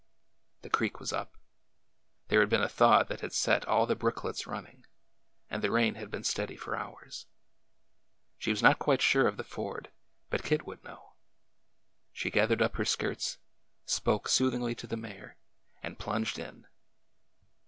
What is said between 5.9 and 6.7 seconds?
had been steady